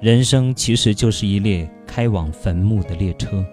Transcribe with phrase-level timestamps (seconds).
[0.00, 3.44] 人生其实就是一列开往坟墓的列车，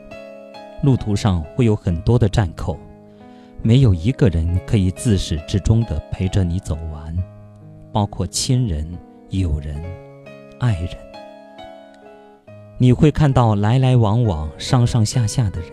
[0.81, 2.79] 路途上会有很多的站口，
[3.61, 7.13] 没有一个人可以自始至终的陪着你走完，
[7.91, 8.89] 包括亲人、
[9.27, 9.75] 友人、
[10.57, 10.91] 爱人。
[12.77, 15.69] 你会看到来来往往、上上下下的人，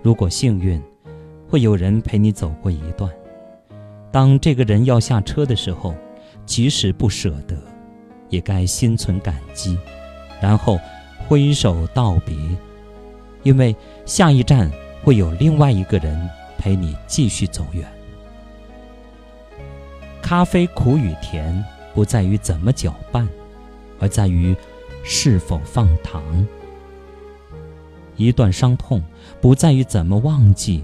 [0.00, 0.82] 如果幸运，
[1.46, 3.10] 会有人陪你走过一段。
[4.10, 5.94] 当这个人要下车的时候，
[6.46, 7.54] 即使不舍得。
[8.28, 9.78] 也该心存感激，
[10.40, 10.78] 然后
[11.26, 12.36] 挥手道别，
[13.42, 14.70] 因为下一站
[15.02, 17.86] 会有另外一个人陪你继续走远。
[20.20, 23.28] 咖啡苦与甜，不在于怎么搅拌，
[24.00, 24.56] 而在于
[25.04, 26.22] 是否放糖。
[28.16, 29.02] 一段伤痛，
[29.40, 30.82] 不在于怎么忘记，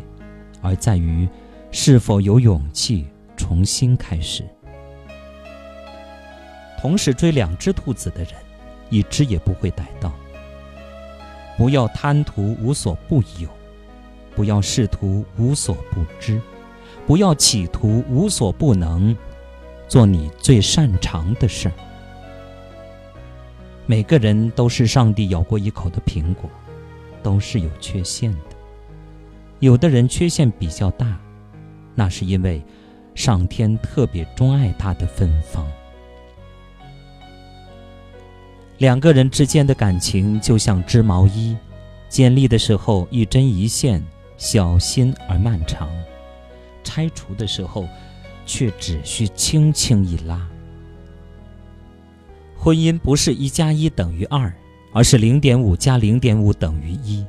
[0.61, 1.29] 而在于
[1.71, 4.45] 是否有勇气重新开始。
[6.83, 8.33] 同时追两只兔子的人，
[8.91, 10.13] 一只也不会逮到。
[11.57, 13.49] 不要贪图无所不有，
[14.35, 16.43] 不要试图无所不知，
[17.07, 19.17] 不要企图无所不能，
[19.87, 21.75] 做你最擅长的事儿。
[23.87, 26.51] 每个人都是上帝咬过一口的苹果，
[27.23, 28.57] 都是有缺陷的。
[29.61, 31.17] 有的人缺陷比较大，
[31.95, 32.61] 那是因为
[33.15, 35.65] 上天特别钟爱他的芬芳。
[38.83, 41.57] 两个人之间的感情就像织毛衣，
[42.09, 44.05] 建立的时候一针一线，
[44.37, 45.87] 小心而漫长；
[46.83, 47.87] 拆除的时候，
[48.45, 50.45] 却只需轻轻一拉。
[52.57, 54.53] 婚姻不是一加一等于二，
[54.93, 57.25] 而是零点五加零点五等于一，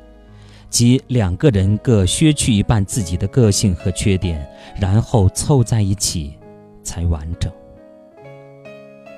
[0.68, 4.44] 即两个人各削去一半自己的个性和缺点，
[4.76, 6.36] 然后凑在一起，
[6.82, 7.48] 才完整。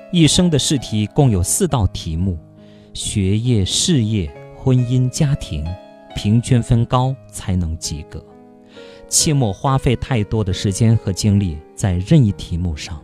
[0.09, 2.39] 一生的试题共有四道题目：
[2.93, 5.65] 学业、事业、婚姻、家庭，
[6.15, 8.23] 平均分高才能及格。
[9.09, 13.03] 切莫花费太多的时间和精力在任意题目上。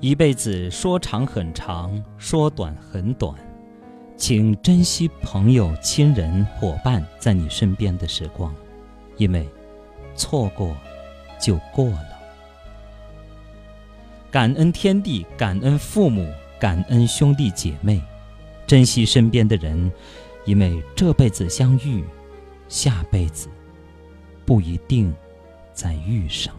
[0.00, 3.34] 一辈子说长很长，说短很短，
[4.16, 8.54] 请珍惜朋友、亲人、伙伴在你身边的时光，
[9.18, 9.46] 因为
[10.14, 10.74] 错过
[11.38, 12.15] 就过了。
[14.36, 16.30] 感恩天地，感恩父母，
[16.60, 18.02] 感恩兄弟姐妹，
[18.66, 19.90] 珍惜身边的人，
[20.44, 22.04] 因为这辈子相遇，
[22.68, 23.48] 下辈子
[24.44, 25.10] 不一定
[25.72, 26.54] 再遇上。